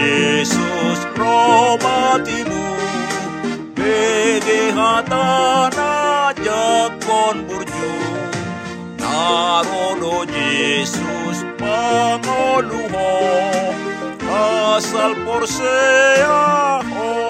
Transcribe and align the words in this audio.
Yesus, 0.00 1.00
Roma 1.18 2.18
timu, 2.26 2.64
bege 3.76 4.60
hatana 4.78 5.90
jakon 6.46 7.36
burju, 7.48 7.92
narodo 9.02 10.14
Yesus 10.36 11.38
pangoluho, 11.60 13.10
asal 14.40 15.12
porsea 15.24 16.40
ho. 16.92 17.29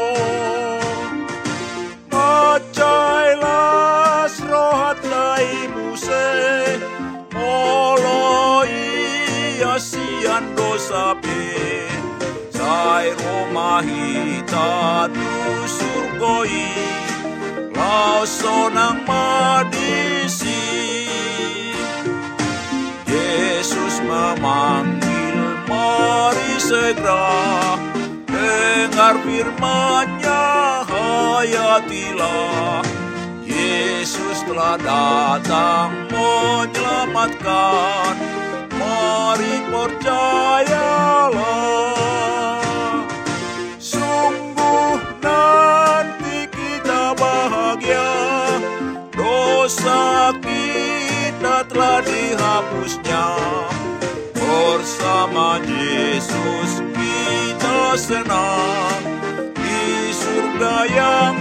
Romahi 13.80 14.44
tatu 14.44 15.32
surgoi 15.64 16.68
lausonang 17.72 19.08
madisi 19.08 20.68
Yesus 23.08 24.04
memanggil 24.04 25.64
mari 25.64 26.60
segera. 26.60 27.80
Dengar 28.28 29.16
firman-Nya 29.24 30.44
hayatilah 30.84 32.84
Yesus 33.48 34.44
telah 34.44 34.76
datang 34.76 36.04
menyelamatkan. 36.12 38.12
Mari 38.76 39.56
percayalah 39.72 41.40
kita 58.00 58.24
senang 58.24 59.00
Di 59.52 60.08
surga 60.16 60.76
yang 60.88 61.36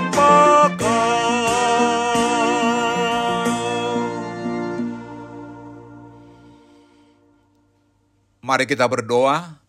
Mari 8.49 8.65
kita 8.65 8.89
berdoa. 8.89 9.61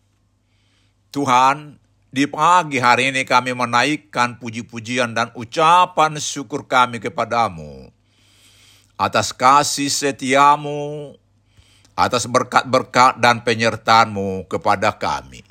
Tuhan, 1.13 1.77
di 2.09 2.25
pagi 2.25 2.81
hari 2.81 3.13
ini 3.13 3.21
kami 3.29 3.53
menaikkan 3.53 4.41
puji-pujian 4.41 5.13
dan 5.13 5.29
ucapan 5.37 6.17
syukur 6.17 6.65
kami 6.65 6.97
kepadamu. 6.97 7.93
Atas 8.97 9.37
kasih 9.37 9.85
setiamu, 9.85 11.13
atas 11.93 12.25
berkat-berkat 12.25 13.21
dan 13.21 13.45
penyertaanmu 13.45 14.49
kepada 14.49 14.97
kami. 14.97 15.50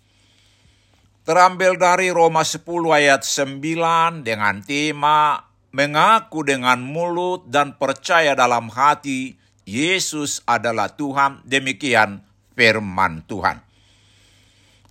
terambil 1.21 1.77
dari 1.77 2.09
Roma 2.09 2.41
10 2.41 2.65
ayat 2.91 3.21
9 3.21 4.25
dengan 4.25 4.61
tema 4.65 5.45
mengaku 5.71 6.43
dengan 6.43 6.81
mulut 6.83 7.47
dan 7.47 7.77
percaya 7.77 8.35
dalam 8.35 8.67
hati 8.67 9.37
Yesus 9.63 10.43
adalah 10.43 10.91
Tuhan, 10.91 11.45
demikian 11.47 12.25
firman 12.57 13.23
Tuhan. 13.29 13.61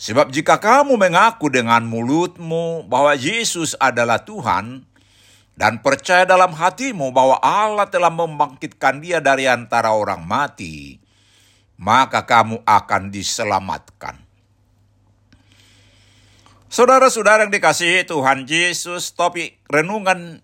Sebab 0.00 0.32
jika 0.32 0.56
kamu 0.56 0.96
mengaku 0.96 1.52
dengan 1.52 1.84
mulutmu 1.84 2.88
bahwa 2.88 3.12
Yesus 3.12 3.76
adalah 3.76 4.24
Tuhan, 4.24 4.88
dan 5.60 5.84
percaya 5.84 6.24
dalam 6.24 6.56
hatimu 6.56 7.12
bahwa 7.12 7.36
Allah 7.44 7.84
telah 7.84 8.08
membangkitkan 8.08 9.04
dia 9.04 9.20
dari 9.20 9.44
antara 9.44 9.92
orang 9.92 10.24
mati, 10.24 10.96
maka 11.76 12.24
kamu 12.24 12.64
akan 12.64 13.12
diselamatkan. 13.12 14.29
Saudara-saudara 16.70 17.42
yang 17.42 17.50
dikasihi 17.50 18.06
Tuhan 18.06 18.46
Yesus, 18.46 19.10
topik 19.18 19.58
renungan 19.66 20.38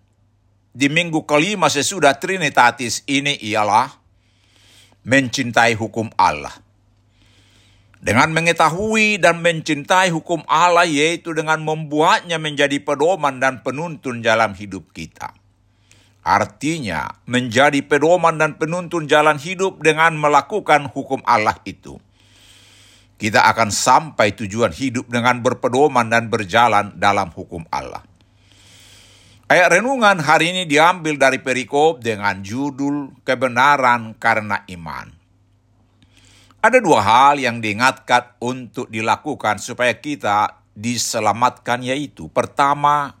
di 0.75 0.91
minggu 0.91 1.23
kelima 1.23 1.71
sesudah 1.71 2.19
Trinitatis 2.19 2.99
ini 3.07 3.39
ialah 3.39 3.95
mencintai 5.07 5.79
hukum 5.79 6.11
Allah. 6.19 6.51
Dengan 8.03 8.35
mengetahui 8.35 9.23
dan 9.23 9.39
mencintai 9.39 10.11
hukum 10.11 10.43
Allah 10.51 10.83
yaitu 10.83 11.31
dengan 11.31 11.63
membuatnya 11.63 12.35
menjadi 12.43 12.83
pedoman 12.83 13.39
dan 13.39 13.63
penuntun 13.63 14.19
jalan 14.19 14.51
hidup 14.51 14.91
kita. 14.91 15.31
Artinya 16.27 17.23
menjadi 17.23 17.79
pedoman 17.87 18.35
dan 18.35 18.59
penuntun 18.59 19.07
jalan 19.07 19.39
hidup 19.39 19.79
dengan 19.79 20.19
melakukan 20.19 20.91
hukum 20.91 21.23
Allah 21.23 21.55
itu. 21.63 22.03
Kita 23.17 23.49
akan 23.49 23.73
sampai 23.73 24.37
tujuan 24.37 24.69
hidup 24.69 25.09
dengan 25.09 25.41
berpedoman 25.41 26.05
dan 26.05 26.29
berjalan 26.29 26.93
dalam 27.01 27.33
hukum 27.33 27.65
Allah. 27.73 28.05
Ayat 29.49 29.79
renungan 29.79 30.21
hari 30.21 30.53
ini 30.53 30.63
diambil 30.69 31.17
dari 31.17 31.41
perikop 31.41 32.03
dengan 32.03 32.45
judul 32.45 33.15
kebenaran 33.25 34.13
karena 34.21 34.61
iman. 34.69 35.07
Ada 36.61 36.77
dua 36.83 36.99
hal 36.99 37.41
yang 37.41 37.63
diingatkan 37.63 38.37
untuk 38.43 38.91
dilakukan 38.91 39.57
supaya 39.63 39.95
kita 39.97 40.67
diselamatkan 40.77 41.81
yaitu 41.81 42.29
pertama 42.29 43.17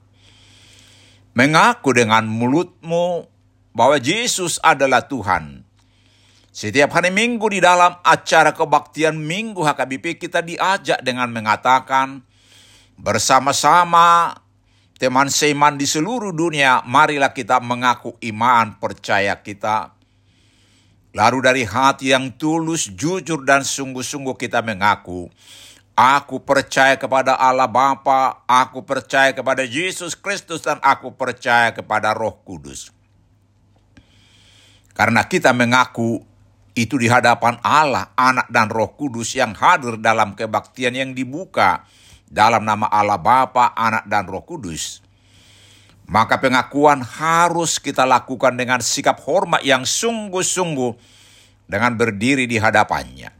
mengaku 1.37 1.93
dengan 1.93 2.25
mulutmu 2.25 3.29
bahwa 3.77 4.01
Yesus 4.01 4.57
adalah 4.65 5.05
Tuhan. 5.05 5.66
Setiap 6.57 6.89
hari 6.89 7.13
Minggu 7.13 7.53
di 7.53 7.61
dalam 7.61 8.01
acara 8.01 8.49
kebaktian 8.49 9.13
Minggu 9.13 9.61
HKBP 9.61 10.17
kita 10.17 10.41
diajak 10.41 11.05
dengan 11.05 11.29
mengatakan 11.29 12.25
bersama-sama 12.97 14.33
teman 14.97 15.29
seiman 15.29 15.77
di 15.77 15.85
seluruh 15.85 16.33
dunia, 16.33 16.81
marilah 16.81 17.29
kita 17.29 17.61
mengaku 17.61 18.17
iman 18.33 18.73
percaya 18.81 19.37
kita. 19.37 19.93
Lalu 21.13 21.45
dari 21.45 21.61
hati 21.61 22.09
yang 22.09 22.33
tulus, 22.33 22.89
jujur, 22.89 23.45
dan 23.45 23.61
sungguh-sungguh 23.61 24.33
kita 24.33 24.65
mengaku, 24.65 25.29
Aku 25.93 26.41
percaya 26.41 26.97
kepada 26.97 27.37
Allah 27.37 27.69
Bapa, 27.69 28.41
aku 28.49 28.81
percaya 28.81 29.29
kepada 29.29 29.61
Yesus 29.61 30.17
Kristus, 30.17 30.65
dan 30.65 30.81
aku 30.81 31.13
percaya 31.13 31.69
kepada 31.69 32.17
Roh 32.17 32.41
Kudus. 32.41 32.89
Karena 34.97 35.21
kita 35.21 35.53
mengaku 35.53 36.25
itu 36.77 37.01
di 37.01 37.09
hadapan 37.09 37.57
Allah, 37.65 38.13
Anak 38.13 38.53
dan 38.53 38.69
Roh 38.69 38.93
Kudus 38.93 39.33
yang 39.33 39.57
hadir 39.57 39.97
dalam 39.97 40.37
kebaktian 40.37 40.93
yang 40.93 41.11
dibuka 41.17 41.81
dalam 42.29 42.61
nama 42.61 42.85
Allah 42.93 43.17
Bapa, 43.17 43.73
Anak 43.73 44.05
dan 44.05 44.29
Roh 44.29 44.45
Kudus. 44.45 45.01
Maka 46.05 46.37
pengakuan 46.37 47.01
harus 47.01 47.81
kita 47.81 48.05
lakukan 48.05 48.53
dengan 48.53 48.79
sikap 48.79 49.19
hormat 49.25 49.65
yang 49.65 49.83
sungguh-sungguh 49.83 50.93
dengan 51.65 51.97
berdiri 51.97 52.45
di 52.45 52.61
hadapannya. 52.61 53.33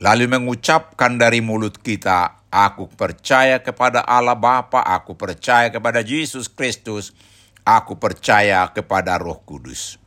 lalu 0.00 0.32
mengucapkan 0.32 1.20
dari 1.20 1.44
mulut 1.44 1.76
kita, 1.76 2.40
Aku 2.50 2.90
percaya 2.90 3.62
kepada 3.62 4.02
Allah 4.02 4.34
Bapa, 4.34 4.82
aku 4.82 5.14
percaya 5.14 5.70
kepada 5.70 6.02
Yesus 6.02 6.50
Kristus, 6.50 7.14
aku 7.62 7.94
percaya 7.94 8.66
kepada 8.74 9.14
Roh 9.22 9.38
Kudus. 9.46 10.02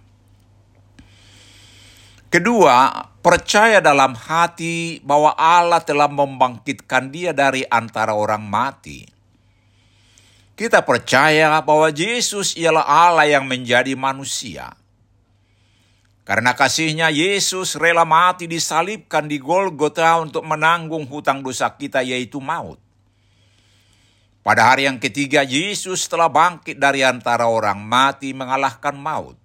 Kedua, 2.34 2.90
percaya 3.22 3.78
dalam 3.78 4.18
hati 4.18 4.98
bahwa 5.06 5.38
Allah 5.38 5.78
telah 5.86 6.10
membangkitkan 6.10 7.14
dia 7.14 7.30
dari 7.30 7.62
antara 7.70 8.18
orang 8.18 8.42
mati. 8.42 9.06
Kita 10.58 10.82
percaya 10.82 11.62
bahwa 11.62 11.94
Yesus 11.94 12.58
ialah 12.58 12.82
Allah 12.90 13.30
yang 13.30 13.46
menjadi 13.46 13.94
manusia. 13.94 14.74
Karena 16.26 16.58
kasihnya 16.58 17.14
Yesus 17.14 17.78
rela 17.78 18.02
mati 18.02 18.50
disalibkan 18.50 19.30
di 19.30 19.38
Golgota 19.38 20.18
untuk 20.18 20.42
menanggung 20.42 21.06
hutang 21.06 21.46
dosa 21.46 21.70
kita 21.78 22.02
yaitu 22.02 22.42
maut. 22.42 22.82
Pada 24.42 24.74
hari 24.74 24.90
yang 24.90 24.98
ketiga 24.98 25.46
Yesus 25.46 26.10
telah 26.10 26.34
bangkit 26.34 26.82
dari 26.82 27.06
antara 27.06 27.46
orang 27.46 27.78
mati 27.78 28.34
mengalahkan 28.34 28.98
maut. 28.98 29.43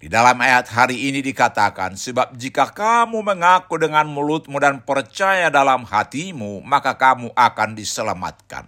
Di 0.00 0.08
dalam 0.08 0.32
ayat 0.40 0.64
hari 0.72 1.12
ini 1.12 1.20
dikatakan, 1.20 1.92
sebab 1.92 2.32
jika 2.32 2.72
kamu 2.72 3.20
mengaku 3.20 3.76
dengan 3.76 4.08
mulutmu 4.08 4.56
dan 4.56 4.80
percaya 4.80 5.52
dalam 5.52 5.84
hatimu, 5.84 6.64
maka 6.64 6.96
kamu 6.96 7.28
akan 7.36 7.76
diselamatkan. 7.76 8.64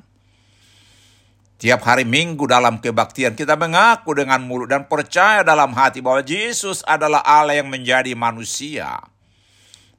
Tiap 1.57 1.81
hari 1.89 2.05
minggu 2.05 2.45
dalam 2.45 2.77
kebaktian 2.77 3.33
kita 3.33 3.57
mengaku 3.57 4.13
dengan 4.13 4.45
mulut 4.45 4.69
dan 4.69 4.85
percaya 4.85 5.41
dalam 5.41 5.73
hati 5.73 6.05
bahwa 6.05 6.21
Yesus 6.21 6.85
adalah 6.85 7.25
Allah 7.25 7.57
yang 7.57 7.73
menjadi 7.73 8.13
manusia. 8.13 9.01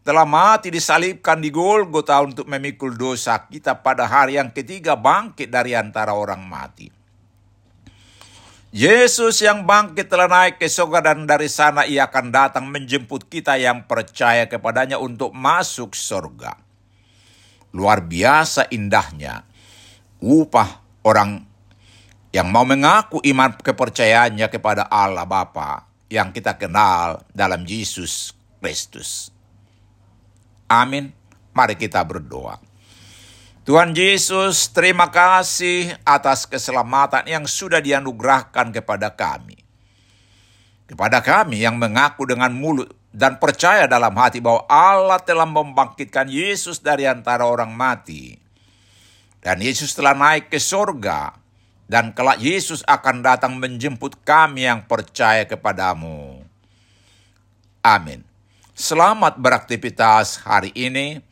Telah 0.05 0.29
mati 0.29 0.69
disalibkan 0.69 1.41
di 1.41 1.49
Golgota 1.49 2.21
untuk 2.21 2.45
memikul 2.45 2.93
dosa 2.93 3.47
kita 3.49 3.79
pada 3.79 4.05
hari 4.05 4.37
yang 4.37 4.53
ketiga 4.53 4.93
bangkit 4.93 5.49
dari 5.49 5.73
antara 5.73 6.13
orang 6.13 6.43
mati. 6.45 7.02
Yesus 8.73 9.37
yang 9.45 9.69
bangkit 9.69 10.09
telah 10.09 10.25
naik 10.25 10.57
ke 10.57 10.65
surga 10.65 11.13
dan 11.13 11.29
dari 11.29 11.45
sana 11.45 11.85
ia 11.85 12.09
akan 12.09 12.33
datang 12.33 12.65
menjemput 12.65 13.29
kita 13.29 13.53
yang 13.53 13.85
percaya 13.85 14.49
kepadanya 14.49 14.97
untuk 14.97 15.29
masuk 15.29 15.93
surga. 15.93 16.57
Luar 17.69 18.01
biasa 18.01 18.73
indahnya 18.73 19.45
upah 20.17 20.81
orang 21.05 21.45
yang 22.33 22.49
mau 22.49 22.65
mengaku 22.65 23.21
iman 23.21 23.53
kepercayaannya 23.61 24.49
kepada 24.49 24.89
Allah 24.89 25.29
Bapa 25.29 25.85
yang 26.09 26.33
kita 26.33 26.57
kenal 26.57 27.21
dalam 27.29 27.69
Yesus 27.69 28.33
Kristus. 28.57 29.29
Amin. 30.65 31.13
Mari 31.53 31.77
kita 31.77 32.01
berdoa. 32.01 32.57
Tuhan 33.63 33.95
Yesus, 33.95 34.67
terima 34.75 35.07
kasih 35.07 35.95
atas 36.03 36.43
keselamatan 36.43 37.23
yang 37.23 37.47
sudah 37.47 37.79
dianugerahkan 37.79 38.75
kepada 38.75 39.07
kami. 39.07 39.55
Kepada 40.83 41.23
kami 41.23 41.63
yang 41.63 41.79
mengaku 41.79 42.27
dengan 42.27 42.51
mulut 42.51 42.91
dan 43.15 43.39
percaya 43.39 43.87
dalam 43.87 44.11
hati 44.19 44.43
bahwa 44.43 44.67
Allah 44.67 45.15
telah 45.23 45.47
membangkitkan 45.47 46.27
Yesus 46.27 46.83
dari 46.83 47.07
antara 47.07 47.47
orang 47.47 47.71
mati. 47.71 48.35
Dan 49.39 49.63
Yesus 49.63 49.95
telah 49.95 50.11
naik 50.11 50.51
ke 50.51 50.59
surga 50.59 51.31
dan 51.87 52.11
kelak 52.11 52.43
Yesus 52.43 52.83
akan 52.83 53.23
datang 53.23 53.55
menjemput 53.55 54.27
kami 54.27 54.67
yang 54.67 54.83
percaya 54.83 55.47
kepadamu. 55.47 56.43
Amin. 57.79 58.27
Selamat 58.75 59.39
beraktivitas 59.39 60.43
hari 60.43 60.75
ini. 60.75 61.31